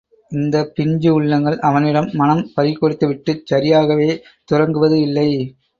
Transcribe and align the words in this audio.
இந்தப் 0.31 0.71
பிஞ்சு 0.75 1.09
உள்ளங்கள், 1.13 1.57
அவனிடம் 1.61 2.09
மனம் 2.13 2.43
பறி 2.55 2.73
கொடுத்துவிட்டுச் 2.75 3.45
சரியாகவே 3.53 4.11
துரங்குவது 4.51 4.99
இல்லை. 5.01 5.29